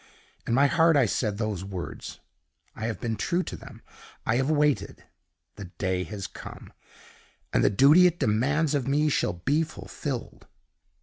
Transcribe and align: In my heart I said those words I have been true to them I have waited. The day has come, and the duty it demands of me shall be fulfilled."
In 0.47 0.55
my 0.55 0.65
heart 0.65 0.97
I 0.97 1.05
said 1.05 1.37
those 1.37 1.63
words 1.63 2.21
I 2.75 2.87
have 2.87 2.99
been 2.99 3.15
true 3.15 3.43
to 3.43 3.55
them 3.55 3.83
I 4.25 4.37
have 4.37 4.49
waited. 4.49 5.03
The 5.57 5.65
day 5.77 6.05
has 6.05 6.25
come, 6.25 6.73
and 7.53 7.63
the 7.63 7.69
duty 7.69 8.07
it 8.07 8.17
demands 8.19 8.73
of 8.73 8.87
me 8.87 9.09
shall 9.09 9.33
be 9.33 9.61
fulfilled." 9.61 10.47